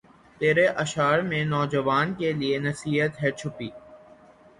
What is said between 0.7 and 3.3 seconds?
اشعار میں نوجواں کے لیے نصیحت